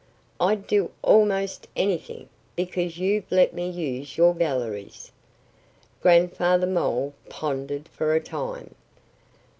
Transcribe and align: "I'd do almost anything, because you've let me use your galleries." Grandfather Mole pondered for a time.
"I'd 0.39 0.65
do 0.65 0.89
almost 1.03 1.67
anything, 1.75 2.27
because 2.55 2.97
you've 2.97 3.31
let 3.31 3.53
me 3.53 3.69
use 3.69 4.17
your 4.17 4.33
galleries." 4.33 5.11
Grandfather 6.01 6.65
Mole 6.65 7.13
pondered 7.29 7.87
for 7.87 8.15
a 8.15 8.19
time. 8.19 8.73